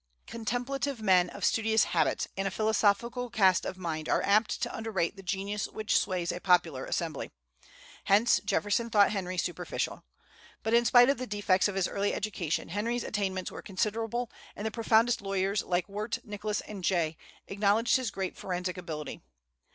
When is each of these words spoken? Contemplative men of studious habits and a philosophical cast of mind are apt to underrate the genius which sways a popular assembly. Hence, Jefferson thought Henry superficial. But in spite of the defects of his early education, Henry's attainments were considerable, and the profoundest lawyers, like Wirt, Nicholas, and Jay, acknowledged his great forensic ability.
Contemplative 0.25 0.99
men 0.99 1.29
of 1.29 1.45
studious 1.45 1.83
habits 1.83 2.27
and 2.35 2.47
a 2.47 2.49
philosophical 2.49 3.29
cast 3.29 3.65
of 3.67 3.77
mind 3.77 4.09
are 4.09 4.23
apt 4.23 4.59
to 4.63 4.75
underrate 4.75 5.15
the 5.15 5.21
genius 5.21 5.67
which 5.67 5.95
sways 5.95 6.31
a 6.31 6.39
popular 6.39 6.85
assembly. 6.85 7.29
Hence, 8.05 8.39
Jefferson 8.43 8.89
thought 8.89 9.11
Henry 9.11 9.37
superficial. 9.37 10.03
But 10.63 10.73
in 10.73 10.85
spite 10.85 11.11
of 11.11 11.19
the 11.19 11.27
defects 11.27 11.67
of 11.67 11.75
his 11.75 11.87
early 11.87 12.15
education, 12.15 12.69
Henry's 12.69 13.03
attainments 13.03 13.51
were 13.51 13.61
considerable, 13.61 14.31
and 14.55 14.65
the 14.65 14.71
profoundest 14.71 15.21
lawyers, 15.21 15.61
like 15.61 15.87
Wirt, 15.87 16.17
Nicholas, 16.25 16.61
and 16.61 16.83
Jay, 16.83 17.15
acknowledged 17.45 17.95
his 17.97 18.09
great 18.09 18.35
forensic 18.35 18.79
ability. 18.79 19.21